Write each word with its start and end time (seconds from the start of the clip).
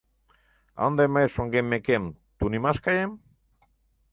Ынде 0.85 1.03
мый, 1.13 1.25
шоҥгеммекем, 1.33 2.03
тунемаш 2.37 2.77
каем? 2.85 3.11